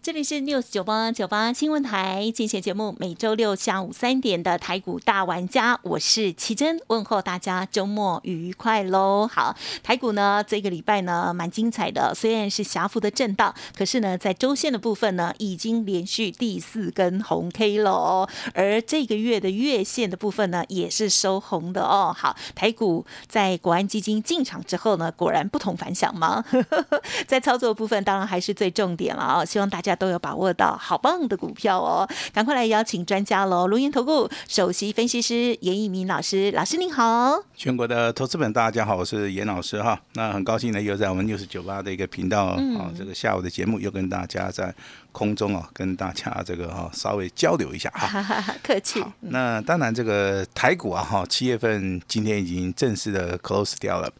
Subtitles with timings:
[0.00, 9.26] 这里是 news 九八九八新闻台，进行节目每周六下午三点的台股大玩家，我是奇珍，问候大家周末愉快喽。
[9.26, 22.14] 好，台股呢这个礼拜呢蛮精彩的，虽然是狭幅的震荡，可是呢在周线的部分呢已经连续第四根红 K 了哦，而这个月的月线的部分呢也是收红的哦。
[22.16, 26.44] 好，台股在国安基金进场之后呢，果然不同凡响吗？
[27.26, 29.97] 在操作部分当然还是最重点了啊，希望大家。
[29.98, 32.08] 都有把握到好棒的股票哦！
[32.32, 33.66] 赶快来邀请专家喽！
[33.66, 37.34] 录音投顾首席分析师严一鸣老师，老师您好！
[37.56, 40.00] 全国的投资本大家好，我是严老师哈。
[40.14, 44.74] 那很高兴呢，又在我们六十九八的一个频道啊，这个下午的节目又跟大家在
[45.12, 48.42] 空中啊，跟大家这个哈稍微交流一下哈。
[48.62, 49.04] 客气。
[49.20, 54.10] 那当然，这个台股啊哈，七月份今天已经正式的 close 掉了。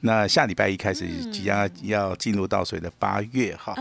[0.00, 3.74] 那下礼拜一开始即将要进入到水的八月哈，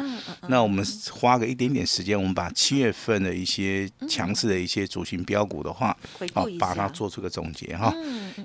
[0.48, 5.96] 那我们花个一点点时间，我们把七月份的一些强势的一些主型标股的话，
[6.34, 7.94] 好把它做出个总结哈。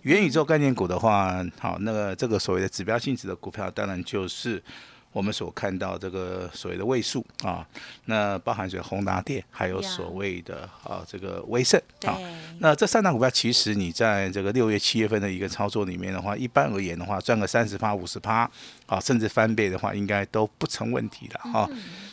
[0.03, 4.63] 元宇宙概念股的话，好，那个这个所谓的指标性质的股票，当然就是。
[5.13, 7.67] 我们所看到这个所谓的位数啊，
[8.05, 12.17] 那包含着宏达电，还有所谓的啊这个威盛啊，
[12.61, 18.49] 那这三大股票其实你在这个六月、七月份的一个操作里面的话，一般而言的话，赚个三十趴、五十趴
[18.87, 21.69] 啊，甚至翻倍的话，应该都不成问题的哈。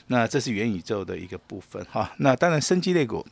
[0.08, 2.12] 那这是元宇宙的一个部分哈。
[2.18, 3.26] 那当然，生机类股。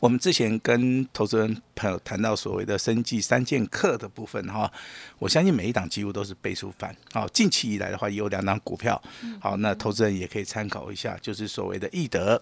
[0.00, 4.70] 我们之前跟投资人朋友谈到所谓的生计三剑客的部分哈，
[5.18, 6.94] 我相信每一档几乎都是倍数翻。
[7.12, 9.00] 好，近期以来的话也有两档股票，
[9.40, 12.40] 好，那投资人也可以参考一下，就是所谓的易德，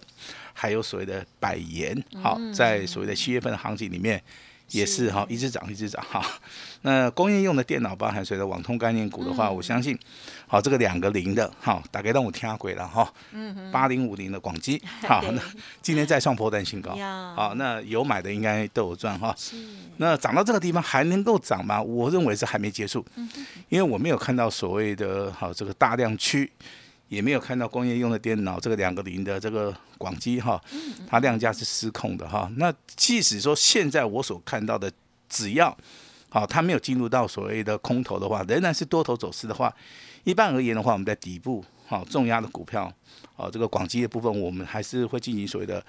[0.53, 2.01] 还有所谓的百言。
[2.21, 4.21] 好，在所谓的七月份的行情里面。
[4.69, 6.23] 也是哈，一直涨一直涨哈。
[6.81, 9.97] 那工业用的电脑包含随着网通概念股的话，我相信，
[10.47, 13.11] 好这个两个零的哈，大概让我听下鬼了哈。
[13.31, 15.41] 嗯八零五零的广基， 好，那
[15.81, 16.95] 今天再创破单新高，
[17.35, 19.35] 好，那有买的应该都有赚哈。
[19.97, 21.81] 那涨到这个地方还能够涨吗？
[21.81, 23.05] 我认为是还没结束，
[23.69, 26.51] 因为我没有看到所谓的好这个大量区。
[27.07, 30.59] 也没有看到工业用的电脑这个两个零的这个广基哈，
[31.07, 32.51] 它量价是失控的哈。
[32.57, 34.91] 那即使说现在我所看到的，
[35.29, 35.75] 只要
[36.29, 39.73] 好它没有进入到所谓的空头的话，仍然是多头走势的话，
[40.23, 42.91] 一般而言的话，我们在底部好重压的股票，
[43.35, 45.83] 好这个广基的部分，我们还是会进行所谓的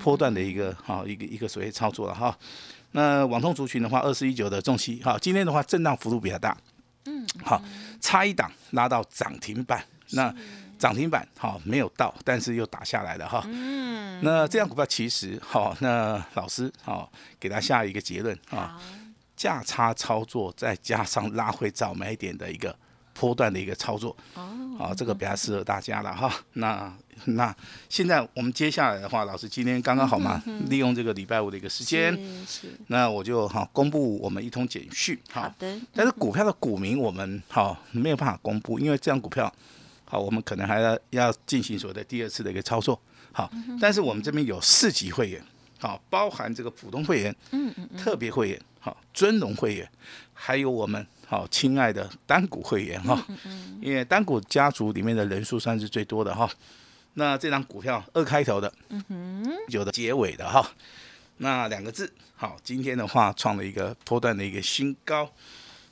[0.00, 2.34] 波段的一个好一个一个所谓操作了哈。
[2.92, 6.56] 那网通族群的话，二四一九的重期哈，今天的话震荡幅度比较大，
[7.04, 7.62] 嗯，好
[8.00, 10.34] 差一档拉到涨停板那。
[10.80, 13.42] 涨停板好没有到，但是又打下来了哈。
[13.44, 18.80] 嗯，那这样股票其实好，那老师好给他下一个结论啊，
[19.36, 22.74] 价差操作再加上拉回早买点的一个
[23.12, 26.32] 波段的一个操作哦，好这个比较适合大家了哈。
[26.54, 26.90] 那
[27.26, 27.54] 那
[27.90, 32.18] 现在我们接下来的话，老师今天刚刚好嘛，利用这个礼拜五的一个时间，
[32.86, 39.52] 那我就好公布我们一通简讯好的，但是股票的股民我们好没有办法公布，因为这样股票。
[40.10, 43.00] 好，我们可能还要要进行所谓的第二次的一个操作。
[43.30, 43.48] 好，
[43.80, 45.40] 但是我们这边有四级会员，
[45.78, 49.88] 好，包含这个普通会员，嗯嗯，特别会员，好，尊荣会员，
[50.34, 53.24] 还有我们好亲爱的单股会员哈，
[53.80, 56.50] 因为单股家族里面的人数算是最多的哈。
[57.14, 60.68] 那这张股票二开头的，嗯哼，有的结尾的哈，
[61.36, 65.30] 那两个字，好，今天的话创了一个波段的一个新高。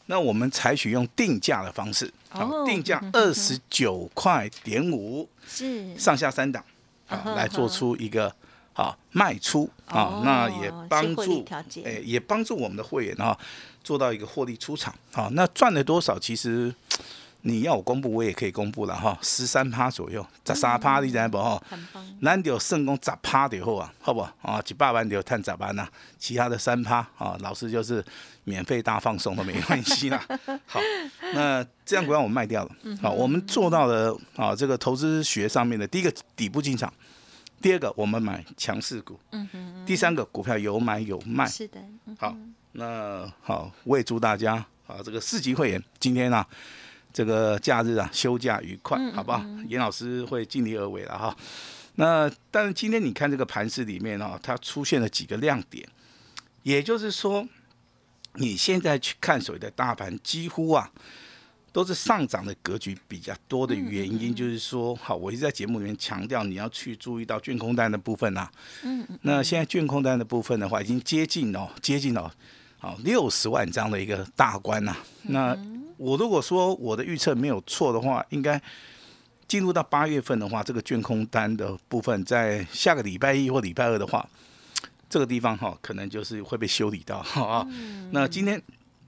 [0.06, 6.62] 那我们采取用定价的方式，好，定价二十九块点五，是上下三档，
[7.08, 8.34] 啊，来做出一个
[8.72, 11.44] 好卖出，啊，那也帮助，
[11.84, 13.38] 哎，也帮助我们的会员啊，
[13.82, 16.18] 做到一个获利出场，啊，那赚了多少？
[16.18, 16.74] 其实。
[17.42, 21.62] 你要我公布，我也可以公布了哈，十三趴左右，十三趴你知不哈？
[22.18, 24.60] 难得成功十趴以后啊，好不啊？
[24.60, 25.86] 几百万就赚十万呐，
[26.18, 28.04] 其他的三趴啊，老师就是
[28.48, 30.26] 免费大放送都没关系啦。
[30.66, 30.80] 好，
[31.34, 32.70] 那这样股票我们卖掉了。
[33.02, 36.92] 好，我们做到了啊，这个投资学上面的第一个底部进场，
[37.60, 39.20] 第二个我们买强势股，
[39.84, 41.46] 第三个股票有买有卖。
[41.46, 41.78] 是的。
[42.18, 42.34] 好，
[42.72, 44.54] 那好，我也祝大家
[44.86, 46.46] 啊，这个四级会员今天啊。
[47.10, 49.42] 这个假日啊，休假愉快，好不好？
[49.66, 51.34] 严老师会尽力而为了哈。
[51.94, 55.88] 那但是今天你看这个盘市里面啊，它出现了几个亮点，
[56.62, 57.44] 也就是说，
[58.38, 60.90] 你现在去看所谓的大盘，几乎啊
[61.72, 68.50] 都是上涨的格局比较多的原因，就是说，好，我一直在节目里面强调，你要去注意到券空单的部分啊。
[68.82, 69.18] 嗯嗯。
[69.22, 72.32] 那现在券空单的部分的话，已经接近哦，接近了，
[72.78, 74.96] 好六十万张的一个大关呐。
[75.24, 75.56] 那
[75.96, 78.60] 我如果说我的预测没有错的话，应该
[79.46, 84.26] 进入到八月份的话，这个卷空单的部分在下个礼拜一或礼拜二的话。
[85.08, 87.66] 这个地方哈，可能就是会被修理到啊。
[88.10, 88.60] 那今天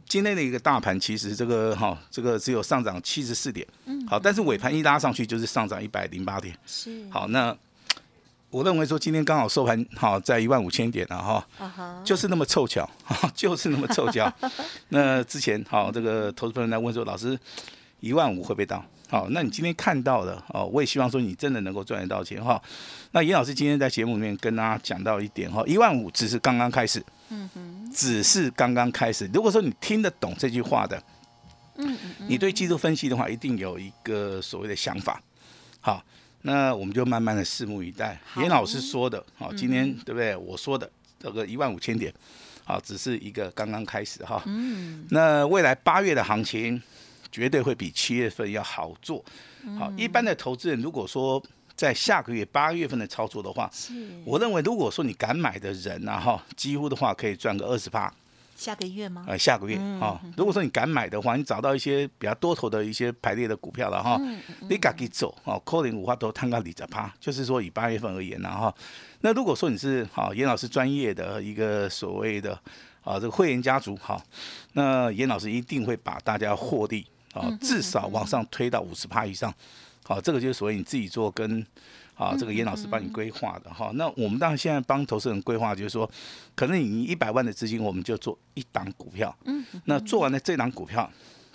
[0.07, 3.67] 今天的一个大盘，其实这个哈，这个只有上涨七十四点，
[4.09, 7.29] 好，但是尾盘一拉上去就是上涨一百零八点，是好。
[7.29, 7.57] 那
[8.51, 12.91] 我认为说今天刚好收盘好在一万五千点了哈，就是那么凑巧，
[13.33, 14.33] 就是那么凑巧。
[14.91, 17.39] 那之前好，这个投资朋友来问说，老师
[18.01, 18.85] 一万五会不会到？
[19.11, 22.63] 好，那你今天看到的哦，我也希望说你真的能够赚得到钱哈。
[23.11, 29.29] 那严老师今天在节目里面跟大家讲到一点哈，一万五只是刚刚开始，嗯哼，只是刚刚开始。
[29.35, 31.03] 如果说你听得懂这句话的，
[31.75, 35.21] 嗯嗯，你对技术分析的话，一定有一个所谓的想法。
[35.81, 36.01] 好，
[36.43, 38.17] 那我们就慢慢的拭目以待。
[38.37, 40.37] 严老师说的，好，今天对不对？
[40.37, 42.15] 我说的这个一万五千点，
[42.63, 44.41] 好，只是一个刚刚开始哈。
[44.47, 46.81] 嗯，那未来八月的行情。
[47.31, 49.25] 绝对会比七月份要好做。
[49.79, 51.43] 好，一般的投资人如果说
[51.75, 53.71] 在下个月八月份的操作的话，
[54.25, 58.13] 我认为如果说你敢买的人啊，哈，几乎的话可以赚个二十八。
[58.55, 59.25] 下个月吗？
[59.27, 64.21] 呃，下个月啊，如果说你敢买的话，你找到一些比较多头的一些排列的股票了哈，
[64.69, 68.75] 你敢去走哦，扣零五花都摊个里着趴，就是说以八月份而言呢哈，
[69.23, 72.53] 那如果说你是好严老师专业的一个所谓的
[73.03, 74.23] 啊这个会员家族哈，
[74.75, 77.07] 那严老师一定会把大家获利。
[77.33, 79.53] 啊，至少往上推到五十趴以上，
[80.05, 81.65] 好，这个就是所谓你自己做跟
[82.15, 83.91] 啊这个严老师帮你规划的哈。
[83.95, 86.11] 那我们当然现在帮投资人规划，就是说，
[86.55, 91.11] 可能你一百万的资金，我们就做一档股票，嗯，那做完了这档股票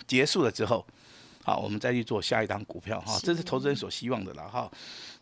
[0.06, 0.86] 结束了之后，
[1.46, 4.68] 好，我们再去做下一档股票哈，这是投资人所希望的了哈。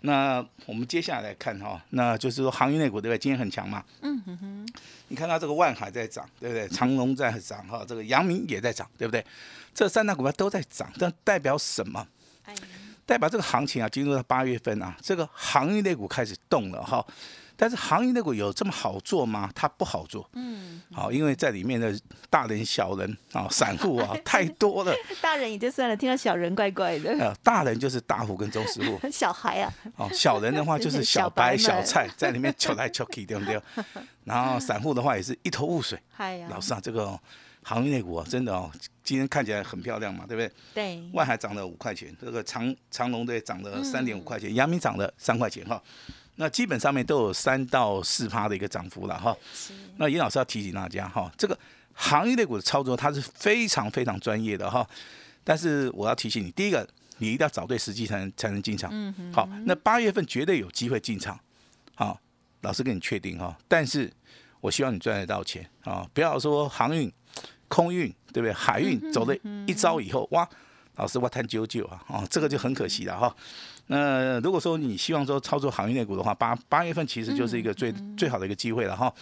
[0.00, 3.18] 那我们接下来看哈，那就是说行业内股对不对？
[3.18, 4.68] 今天很强嘛，嗯哼哼，
[5.08, 6.66] 你看到这个万海在涨，对不对？
[6.68, 9.22] 长隆在涨哈，这个阳明也在涨，对不对？
[9.74, 12.06] 这三大股票都在涨，这代表什么？
[13.04, 17.06] 代表这个行情啊，进入到八月份啊，这个行业类股开始动了哈。
[17.56, 19.50] 但是行业类股有这么好做吗？
[19.54, 20.28] 它不好做。
[20.34, 20.82] 嗯。
[20.92, 21.92] 好，因为在里面的
[22.30, 24.94] 大人、小人啊， 散户啊，太多了。
[25.20, 27.10] 大人也就算了，听到小人怪怪的。
[27.18, 28.98] 呃，大人就是大户跟中实户。
[29.10, 29.72] 小孩啊。
[29.96, 33.60] 哦，小人的话 就是小白、小菜，在里面求来求去，对不对？
[34.24, 35.98] 然后散户的话也是一头雾水。
[36.10, 36.48] 嗨呀。
[36.50, 37.18] 老师啊，这个。
[37.66, 38.70] 行业内股啊，真的哦，
[39.02, 40.52] 今天看起来很漂亮嘛，对不对？
[40.74, 41.02] 对。
[41.14, 45.82] 外海涨了五块钱，这个长长隆队涨了三点五块钱，阳明涨了三块钱哈。
[46.36, 49.36] 那基本上面都有三到四趴的一个涨幅了哈。
[49.96, 51.58] 那尹老师要提醒大家哈，这个
[51.92, 54.86] 行业内股的操作它是非常非常专业的哈。
[55.42, 56.86] 但是我要提醒你，第一个，
[57.18, 58.90] 你一定要找对时机才能才能进场。
[58.92, 61.38] 嗯好，那八月份绝对有机会进场。
[61.94, 62.20] 好，
[62.62, 63.56] 老师跟你确定哈。
[63.68, 64.12] 但是
[64.60, 67.12] 我希望你赚得到钱啊，不要说航运。
[67.66, 68.52] 空运对不对？
[68.52, 69.34] 海运走了
[69.66, 70.48] 一招以后，哇，
[70.96, 73.34] 老师我谈九九啊，哦，这个就很可惜了哈。
[73.88, 79.12] 那如果说你希望说操作行业类股的话，八八月份其实就是一个最最好的一个机会了哈。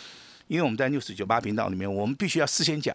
[0.48, 2.94] 因为我们在六十九八频道里面，我们必须要事先讲，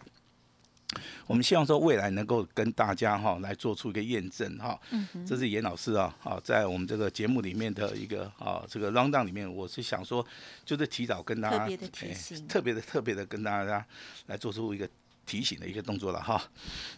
[1.26, 4.78] 我们希望说未来能够跟大家哈来做出一个验证哈。
[5.26, 10.24] 这是严老师啊，啊，在我们这个节目里面的一个啊这个 round down 里面，我是想说，
[10.64, 13.84] 就是提早跟大家特别的提醒，特别的特别的跟大家
[14.26, 14.88] 来做出一个。
[15.28, 16.42] 提醒的一个动作了哈，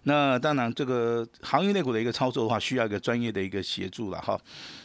[0.05, 4.41] 那当然这个行业内股的一个操作的话，需要一个专业的一个协助了哈。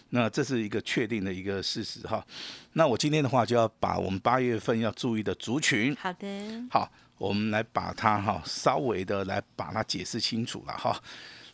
[0.10, 2.26] 那这是一个确定的一个事实哈。
[2.74, 6.28] 那我今天的话就要把我们八月份要注意的族群，好的，
[6.72, 11.00] 好，我们来把它哈稍微的来把它解释清楚了哈。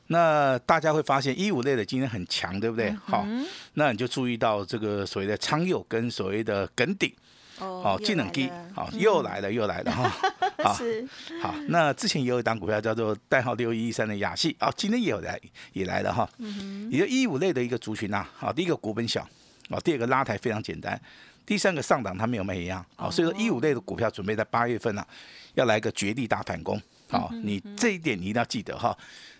[0.07, 2.91] 那大家会发现一五类的今天很强，对不对？
[3.05, 3.27] 好，
[3.73, 7.13] 那你就注意到这个所谓的昌佑跟所谓的耿鼎。
[7.59, 10.11] 哦，技能低，好，又来了，又来了哈。
[11.41, 15.39] 好，好，那之前也有一档股票叫做代号六一一三的雅戏，哦，今天也有来，
[15.73, 16.29] 也来了哈。
[16.37, 19.27] 嗯也就一五类的一个族群呐，好，第一个股本小，
[19.69, 20.99] 哦，第二个拉抬非常简单，
[21.45, 25.05] 第三个上档它没有卖一样，好，所以说一五类的股票准备在八月份呢，
[25.53, 28.97] 要来个绝地大反攻，好，你这一点你一定要记得哈。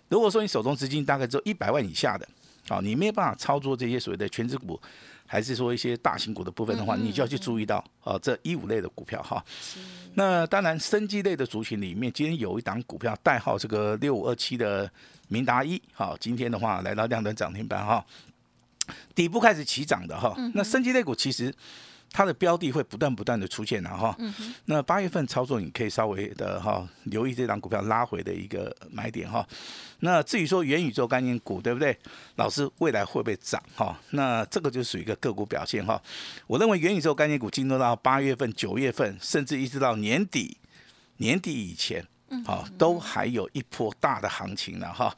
[0.08, 2.28] 如果说你手中资金大概只有一百万以下的，
[2.68, 4.80] 好，你没有办法操作这些所谓的全职股。
[5.24, 9.42] 还是说一些大型股的部分的话，你就要去注意到啊，这一五类的股票哈。
[10.12, 14.90] 那当然，生机类的族群里面，今天有一档股票代号这个六五二七的
[15.28, 18.04] 明达一，好，今天的话来到量能涨停板哈，
[19.14, 20.36] 底部开始起涨的哈。
[20.52, 21.50] 那生机类股其实
[22.12, 24.16] 它的标的会不断不断的出现了哈。
[24.66, 29.46] 那八月份操作你可以稍微的哈留意这张股票拉回的一个买点哈。
[30.00, 31.96] 那至于说元宇宙概念股对不对？
[32.36, 33.98] 老师未来会不会涨哈？
[34.10, 36.00] 那这个就属于一个个股表现哈。
[36.46, 40.56] 我认为元宇宙概念股进入到八月份、九月份，甚至一直到年底
[41.16, 42.04] 年底以前，
[42.44, 45.16] 好都还有一波大的行情了哈。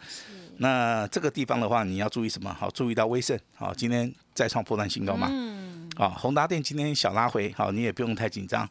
[0.58, 2.54] 那这个地方的话，你要注意什么？
[2.54, 5.28] 好，注意到威盛，好，今天再创破断新高嘛。
[5.30, 5.63] 嗯。
[5.96, 8.68] 啊，宏达电今天小拉回，好，你也不用太紧张。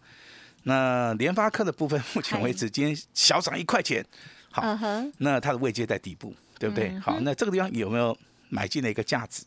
[0.63, 4.05] 那联发科的部分， 目前为止今天小涨一块钱，
[4.51, 4.61] 好，
[5.17, 6.97] 那它的位阶在底部，对不对？
[6.99, 8.17] 好，那这个地方有没有
[8.49, 9.43] 买进的一个价值？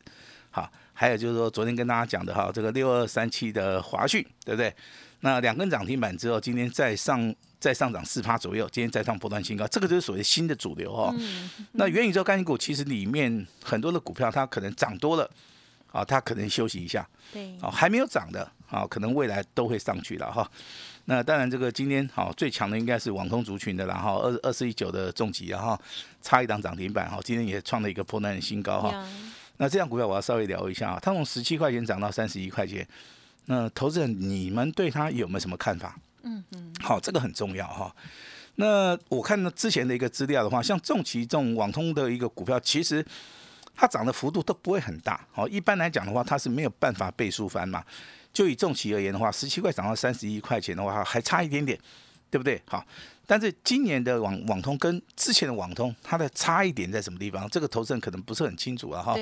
[0.51, 4.75] 好，还有就是说，昨天跟大家讲的哈，这个六二三七的华讯，对不对？
[5.21, 7.35] 那两根涨停板之后，今天再上。
[7.59, 11.13] 再上涨四趴左右，今天再创波段新高，这个就是所谓新的主流哦。
[11.73, 15.29] 那元宇宙概念股其实里面很多的股票，它可能涨多了
[15.97, 20.49] 啊，它可能休息一下，对，啊还没有涨的啊，可能未来都会上去了哈。
[21.07, 25.79] 那当然，这个今天好最强的应该是网通族群的，然后二二四一九的重疾，然后
[26.21, 29.09] 差一档涨停板哈，今天也创了一个波段的新高哈。
[29.57, 32.87] 那这样股票我要稍微聊一下啊，它从十七块钱涨到三十一块钱，
[33.47, 35.97] 那投资人你们对它有没有什么看法？
[36.25, 37.95] 嗯嗯，好，这个很重要哈。
[38.57, 43.05] 那我看到之前的一个资料的话，像重骑这种网通的一个股票，其实
[43.77, 45.25] 它涨的幅度都不会很大。
[45.31, 47.85] 好，一般来讲的话，它是没有办法倍数翻嘛。
[48.33, 51.79] 就以重企而言的话，十七块涨到三十一块钱的话，还差一点点，
[52.31, 52.61] 对不对？
[52.67, 52.85] 好，
[53.27, 57.49] 但是今年的网网通跟之前的网通，它的差一点在什么地方？
[57.51, 59.15] 这个投资人可能不是很清楚啊哈。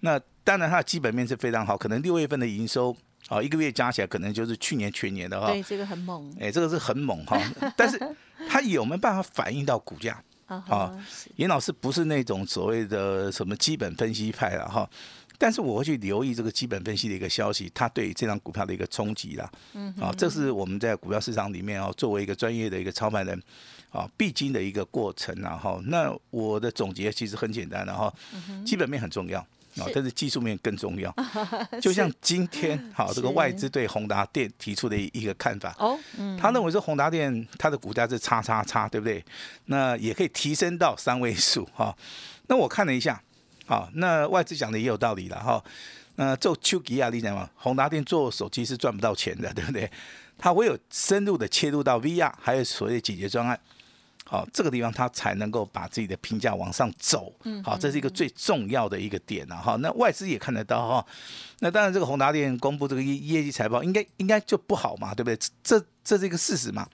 [0.00, 2.96] 那当然，它的基本面是非常好，可能六月份的营收。
[3.28, 5.46] 哦，一个月加起来可能就是去年全年的哈。
[5.46, 6.36] 对，这个很猛。
[6.40, 7.40] 哎，这个是很猛哈，
[7.76, 7.96] 但是
[8.48, 10.20] 它有没有办法反映到股价？
[10.68, 10.92] 啊，
[11.36, 14.88] 严老师不是那种所谓的什么基本分析派了哈，
[15.38, 19.50] 但是我会去留意这个基本分析的一个消息，它对这张股票的一个冲击啦。
[19.74, 19.92] 嗯。
[20.00, 23.42] 啊，这是我们在股票市场里面哦，作为一个专业的一个操盘人
[23.90, 28.12] 啊，必经的一个过程然后，那我的总结其实很简单的哈，
[28.64, 29.44] 基本面很重要。
[29.78, 31.14] 啊，但是技术面更重要。
[31.80, 35.98] 就像今天，好，这个外资对宏达电提出的一个看法，哦，
[36.38, 39.24] 他认为说宏达电它的股价是叉叉叉，对不对？
[39.66, 41.96] 那也可以提升到三位数，哈。
[42.48, 43.22] 那我看了一下，
[43.66, 45.62] 好，那外资讲的也有道理了，哈。
[46.16, 49.90] 那做丘吉亚，你讲嘛，宏达电做手机是赚不到钱的，对不对？
[50.36, 53.58] 它唯有深入的切入到 VR，还有所谓的解决专案。
[54.24, 57.32] 好，这个地方它才能够把自己的评价往上走。
[57.44, 59.76] 嗯，好，这是一个最重要的一个点了哈。
[59.76, 61.06] 那外资也看得到哈。
[61.60, 65.38] 那当然，这个宏达电公布这个业业绩财报，应该应该就不好嘛，对不对？
[65.62, 66.88] 这这是一个事实嘛。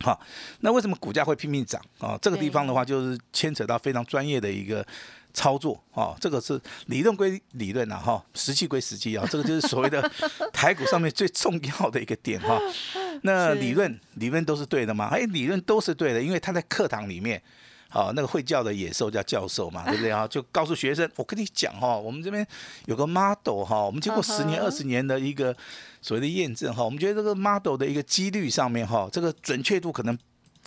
[0.00, 0.20] 好，
[0.60, 2.18] 那为什么股价会拼命涨啊？
[2.20, 4.86] 这个地方的话，就是牵扯到非常专业的一个。
[5.34, 10.00] 操作啊，这个是理论归理论呐，哈，实际归实际啊，这个就是所谓的
[10.52, 12.60] 台股上面最重要的一个点哈。
[13.22, 15.08] 那理论理论都是对的吗？
[15.12, 17.40] 哎，理论都是对的，因为他在课堂里面，
[17.88, 20.26] 好，那个会叫的野兽叫教授嘛，对不对啊？
[20.30, 22.46] 就告诉学生，我跟你讲哈，我们这边
[22.86, 25.54] 有个 model 哈，我们经过十年二十年的一个
[26.00, 30.18] 所谓的验证哈，我们觉得这个 model 的一个几率上面哈，这个准确度可能。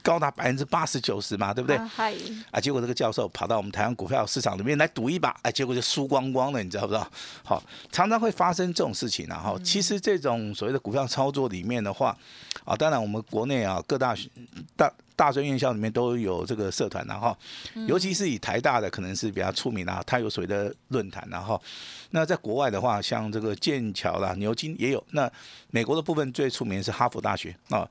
[0.01, 1.77] 高达百分之八十九十嘛，对不对？
[2.51, 7.08] 啊，结果这个教授跑到我们台湾股票市场里面来赌一把，哎，结果就输光光了，你知道不知道？
[7.43, 9.38] 好，常常会发生这种事情啊。
[9.38, 12.17] 哈，其实这种所谓的股票操作里面的话，
[12.65, 14.15] 啊，当然我们国内啊各大
[14.75, 17.38] 大大专院校里面都有这个社团，然后
[17.88, 21.62] 尤其是以台大的可能是比较出名啊，它有所谓的论坛，然后
[22.10, 25.03] 那在国外的话，像这个剑桥啦、牛津也有。
[25.12, 25.31] 那
[25.70, 27.88] 美国的部分最出名是哈佛大学啊。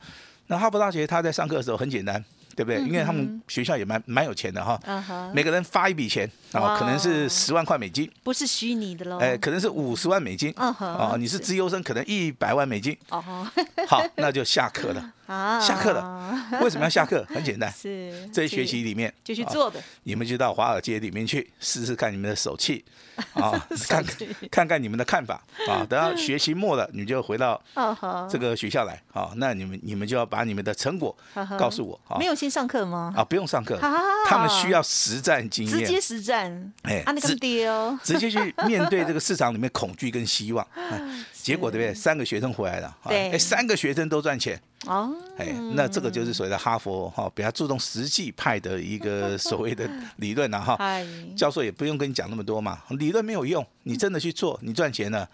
[0.51, 2.23] 那哈佛大学他在上课的时候很简单，
[2.57, 2.81] 对不对？
[2.81, 4.79] 因为他们学校也蛮蛮有钱的哈，
[5.33, 11.41] 每个人发一笔钱啊，可能是十万块美金，不是虚拟的喽，哎，可能是五十万美金，啊，你是。
[11.41, 13.23] 资优生，可能一百万美金，哦，
[13.89, 15.13] 好，那就下课了。
[15.31, 16.37] 啊，下课了。
[16.61, 17.25] 为什么要下课？
[17.33, 19.81] 很简单， 是这一学期里面就去做的。
[20.03, 22.85] 你们就到华尔街里面去试试看你们的手气
[23.35, 23.53] 啊，
[23.89, 24.05] 看
[24.51, 25.87] 看看你们的看法啊。
[25.89, 27.61] 等到学期末了，你就回到
[28.29, 29.31] 这个学校来啊。
[29.37, 31.17] 那你们你们就要把你们的成果
[31.57, 32.19] 告诉我。
[32.19, 33.15] 没有先上课吗？
[33.17, 33.79] 啊，不用上课，
[34.27, 36.73] 他们需要实战经验，直接实战。
[36.83, 40.67] 哎，啊，那个爹哦，直接去面对这个市场里面恐惧跟希望。
[41.43, 41.95] 结果对不对？
[41.95, 44.61] 三个学生回来了，对，哎，三个学生都赚钱。
[44.87, 50.79] 哦，哎，那这个就是所谓的哈佛哈，比较注重实际派的一个 所谓的理论了哈。
[51.37, 55.29] 教授也不用跟你讲那么多嘛，理论没有用，你真的去做， 你赚钱了，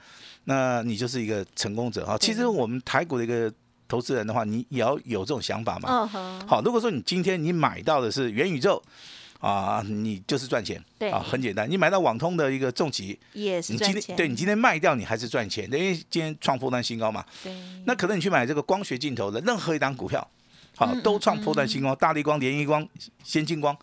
[0.44, 2.18] 那你就是一个成功者哈。
[2.18, 3.52] 其实我们台股的一个
[3.86, 6.06] 投资人的话，你也要有这种想法嘛。
[6.46, 8.82] 好，如果说你今天你买到的是元宇宙，
[9.40, 17.25] 啊，你就是赚钱，对啊，很简单，你买到网通的一个重疾，也是你今天赚钱，对你今天卖掉，你还是赚钱，因为今天创波段新高嘛。
[17.43, 20.26] 对那可能你去买这个光学镜头的任何一档股票，
[20.76, 22.87] 好、嗯都创破断新高，大力光、联益光、
[23.23, 23.76] 先进光，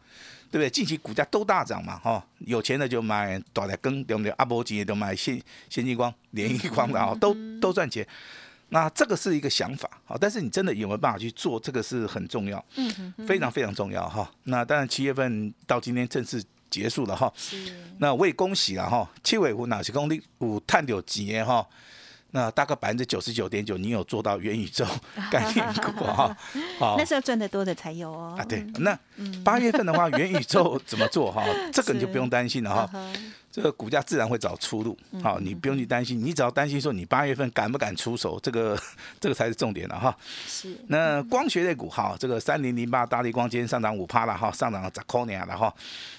[0.51, 0.69] 对不对？
[0.69, 4.31] 近期股价都大涨嘛，哈、有钱的就买大来根，对不对？
[4.31, 8.05] 阿伯吉也都买先先进光、联益光的哈、都都赚钱。
[8.73, 14.29] 那这个是一个想法，好，但是你真的有没有办法去做，这个是很重要，嗯非常非常重要哈。
[14.45, 17.55] 那当然七月份到今天正式结束了哈，是
[17.99, 21.65] 那我也恭喜了哈，七尾湖哪些工地有探有几年哈？
[22.35, 24.83] 那大概百分之九十九点九，你有做到元宇宙
[25.31, 26.35] 概念股哈？
[26.79, 28.97] 好那是要赚得多的才有哦啊，对，那
[29.43, 31.45] 八月份的话，元宇宙怎么做哈？
[31.71, 34.97] 这个你就不用担心了哈，嗯这个股价自然会找出路。
[35.21, 38.75] 好，你不用去担心，你只要担心说你八月份敢不敢出手，这个
[39.19, 40.17] 这个才是重点了哈。
[40.47, 45.71] 是那光学类股哈，这个三零零八大力光今天上涨五趴了哈，上涨了十块呢了哈。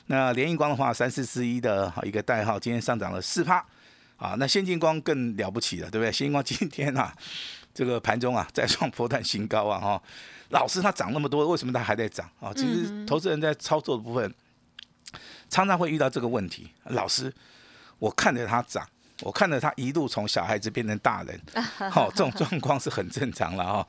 [0.06, 3.64] 那联益光的话，三四四一的一个代号，今天上涨了四趴
[4.24, 4.36] 啊。
[4.38, 6.10] 那先进光更了不起了，对不对？
[6.10, 7.14] 先进光今天啊，
[7.72, 10.02] 这个盘中啊再创波段新高啊哈。
[10.50, 12.52] 老师它涨那么多，为什么它还在涨啊？
[12.54, 14.34] 其实投资人在操作的部分，
[15.48, 16.70] 常常会遇到这个问题。
[16.84, 17.32] 老师，
[17.98, 18.88] 我看着它涨。
[19.20, 21.40] 我看着它一路从小孩子变成大人，
[21.88, 23.88] 好、这种状况是很正常了哈、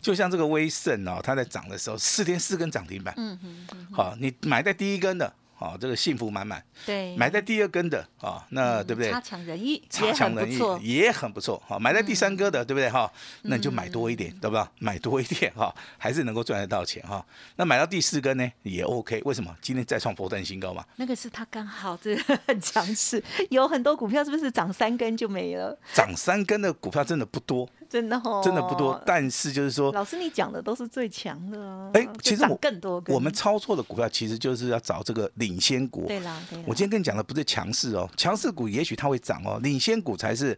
[0.00, 5.32] 就像这个威盛哦，它在涨的时候，四天四根涨停板，嗯哼哼好、你买在第一根的，
[5.64, 9.10] 好、这个幸福满满；对，买在第二根的，啊、那对不对？
[9.10, 13.10] 差强人意，差强人意也很不错，好，买在第三根的，对不对哈？
[13.42, 14.70] 那你就买多一点，对吧？
[14.78, 17.24] 买多一点哈，还是能够赚得到钱哈。
[17.56, 19.54] 那买到第四根呢，也 OK，为什么？
[19.62, 25.78] 今天再创波段新高嘛，那个是他刚好这个很强势，有很多股票是不是涨三根就没了？
[25.94, 29.00] 涨三根的股票真的不多， 真的哦，真的不多。
[29.06, 31.90] 但是就是说，老师，你讲的都是最强的啊！
[31.94, 36.06] 哎其实我更多我们操作的股票其实就是要找这个领先股。
[36.06, 40.56] 对啦，对啦，我今天跟你讲的不是强势哦，强势股也许它会涨哦，领先股才是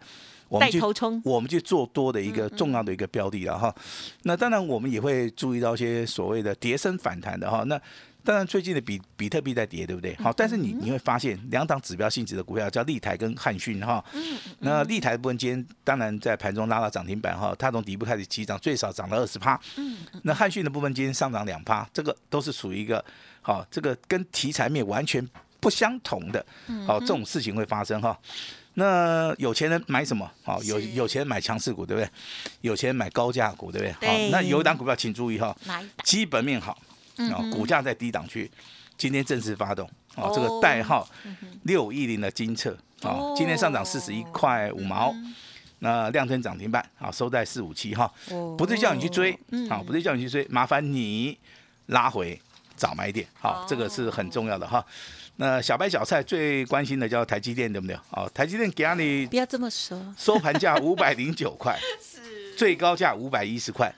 [0.49, 3.75] 我们去带头冲我们去做多的一个重要的一个标的了哈。
[4.23, 7.65] 那当然我们也会注意到一些所谓的跌升反弹的哈。
[7.65, 7.81] 那
[8.27, 10.17] 当然最近的比比特币在跌，对不对？
[10.17, 14.05] 好，但是你你会发现两档指标性质的股票叫立台跟汉讯哈。
[14.59, 19.59] 那立台的部分今天当然在盘中拉到涨停板哈，它从底部开始起涨，最少涨了二十趴。
[20.23, 23.03] 那汉讯的部分今天上涨两趴，这个都是属于一个
[23.41, 25.25] 好，这个跟题材面完全
[25.61, 26.45] 不相同的，
[26.85, 28.19] 好这种事情会发生哈。
[28.75, 30.31] 那有钱人买什么？
[30.43, 32.11] 好，有有钱人买强势股，对不对？
[32.61, 33.95] 有钱人买高价股，对不对？
[34.01, 35.57] 对好，那有一档股票请注意哈？
[36.05, 36.79] 基本面好，
[37.17, 38.51] 啊，股价在低档区，
[38.97, 41.09] 今天正式发动，啊，这个哦代号
[41.63, 45.15] 六一零的金策，啊，今天上涨四十一块五毛。
[45.81, 48.11] 那量增涨停板，啊收在四五七哈，
[48.57, 51.37] 不是叫你去追，好，不是叫你去追，麻烦你
[51.89, 52.41] 拉回
[52.75, 54.83] 早买点，好，这个是很重要的哈。
[55.37, 57.95] 那小白小菜最关心的叫台积电，对不对？
[58.13, 61.79] 哦，台积电给你不要这么说，收盘价五百零九块，
[62.57, 63.95] 最高价五百一十块，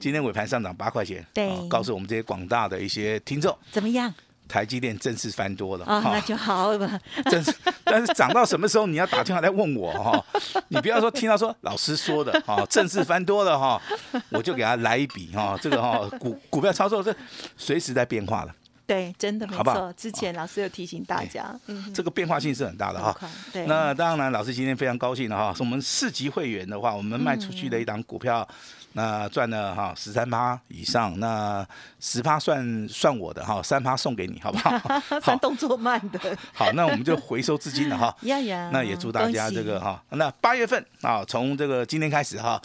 [0.00, 1.48] 今天尾盘上涨八块钱，对。
[1.50, 4.12] 好告诉我们这些广大的一些听众，怎么样？
[4.48, 6.72] 台积电正式翻多了，那就好。
[6.72, 7.00] 了。
[7.30, 10.24] 正式，但是涨到什么时候你要打电话来问我哈、
[10.66, 13.80] 你不要说听到说老师说的哈、正式翻多了哈、
[14.30, 17.14] 我就给他来一笔哈、这个哈、股股票操作这
[17.56, 18.52] 随时在变化的，
[18.88, 19.76] 对，真的没好不好？
[19.76, 19.92] 错。
[19.92, 23.16] 之前老师有提醒大家，嗯，这个变化性是很大的哈、
[23.52, 23.64] 对。
[23.66, 28.46] 那当然，老师今天非常高兴的哈，是我们四级会员的话，我们卖出去的一档股票，
[28.92, 31.66] 那赚了哈十三趴以上，那
[32.00, 34.76] 十趴算算我的哈，三趴送给你，好不好？
[35.00, 36.18] 好，算动作慢的，
[36.52, 38.14] 好，那我们就回收资金了哈。
[38.22, 38.70] 呀呀。
[38.72, 42.60] 那也祝大家这个哈，那八月份啊，从这个今天开始哈，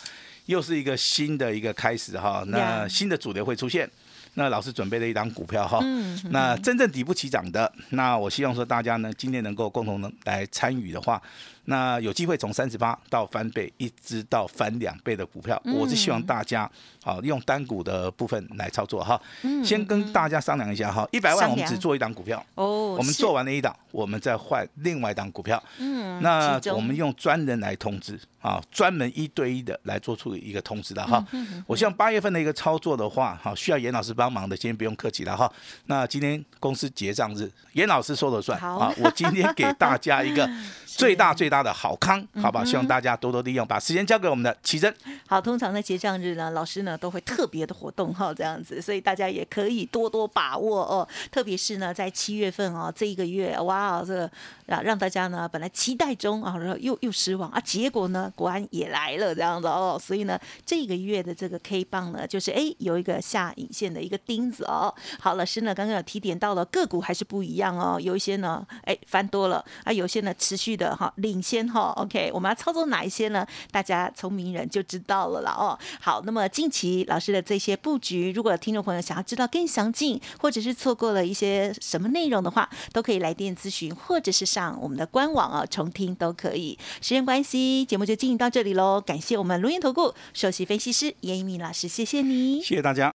[0.48, 3.90] 又是一个新的一个开始哈，那新的主流会出现。
[4.38, 11.22] 那老师准备了一档股票哈，嗯那真正底部起涨的，那我希望说大家呢今天能够共同能来参与的话，
[11.66, 16.70] 那有机会从三十八到翻倍，一直到翻两倍的股票，嗯我是希望大家
[17.04, 19.20] 好用单股的部分来操作哈。
[19.64, 25.62] 先跟大家商量一下哈，一百万我们只做一档股票，哦，我们做完了一档，我们再换另外一档股票。
[25.80, 31.26] 嗯那我们用专人来通知啊，专门一对一的来做出一个通知的哈。
[31.32, 35.52] 嗯我希望八月份的一个操作的话，哈，需要严老师帮忙的，今天不用客气了哈。
[35.88, 38.94] 那今天公司结账日，严老师说了算好啊。
[39.00, 40.50] 我今天给大家一个
[40.86, 42.66] 最大最大大的好康，好吧？
[42.66, 44.94] 希望大家多多利用，把时间交给我们的奇珍。
[45.26, 51.08] 好，通常在结账日呢，老师呢都会特别的活动哈，这样子，所以大家也可以多多把握哦。
[51.32, 54.30] 特别是呢，在七月份哦，这一个月，哇，这个
[54.66, 59.98] 让让大家呢本来期待中啊，然后又又失望啊，结果呢，果然也来了这样子哦。
[59.98, 64.94] 所以呢，这个月的这个 K 棒呢，就是哎有一个下影线的一个钉子哦。
[65.22, 71.94] 好，老师呢刚刚有提点到了个股还是不一样哦，有一些呢哎翻多了啊，有些呢持续的哈领先哈。
[71.98, 73.46] OK，我们要操作哪一些呢？
[73.70, 75.78] 大家聪明人就知道了啦哦。
[76.02, 86.78] 好，那么近期老师的这些布局，如果听众朋友想要知道更详尽，或者是错过了一些什么内容的话，都可以来电咨询，或者是上我们的官网啊重听都可以。
[87.02, 89.00] 时间关系，节目就进行到这里喽。
[89.00, 92.62] 感谢我们龙岩投顾首席分析师严一鸣老师，谢谢你。
[92.62, 93.12] 谢谢大家。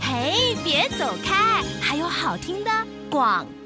[0.00, 2.70] 嘿，别走开，还有好听的
[3.10, 3.57] 广告。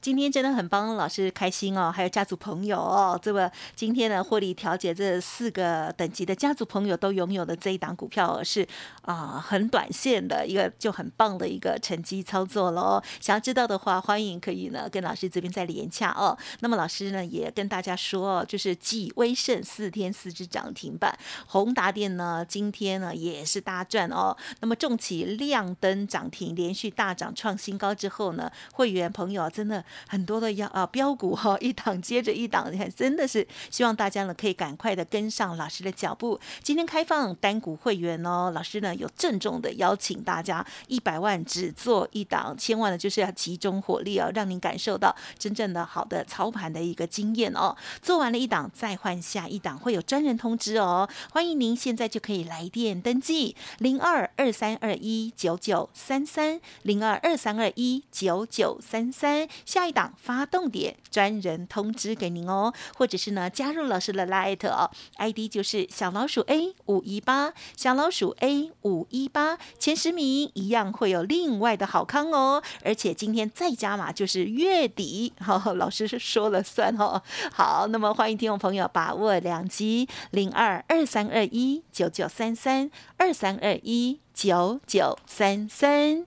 [0.00, 8.64] 今天真的很帮老师开心哦，还有家族朋友哦，这个今天呢获利调节这四个等级的家族朋友都拥有的这一档股票是
[9.02, 13.02] 啊很短线的一个就很棒的一个成绩操作喽。
[13.20, 16.38] 想要知道的话，欢迎可以呢跟老师这边再连洽哦。
[16.60, 24.36] 那么老师呢也跟大家说，就是继威盛四天四只涨停板，宏达电呢今天呢也是大赚哦。
[24.60, 29.84] 那么重企亮灯涨停，连续大涨创新高之后呢，会员朋友真的。
[30.06, 36.38] 很多的要啊标股哈，一档接着一档，你看真的是希望大家呢可以赶快的跟上老师的脚步。
[36.62, 47.76] 今天开放单股会员哦，老师呢有郑重的邀请大家，一百万只做一档，千万呢就是要集中火力哦，让您感受到真正的好的操盘的一个经验哦。
[48.02, 51.08] 做完了一档再换下一档，会有专人通知哦。
[51.30, 59.48] 欢迎您现在就可以来电登记零二二三二一九九三三零二二三二一九九三三。
[59.78, 77.22] 下一档发动点专人通知给您哦，或者是呢加入老师的 Light 哦，ID 就是小老鼠 A 五一八，小老鼠 A 五一八，前十名一样会有另外的好康哦，而且今天再加码就是月底，好，老师是说了算哦。
[77.52, 86.26] 好，那么欢迎听众朋友把握良机，零二二三二一九九三三二三二一九九三三。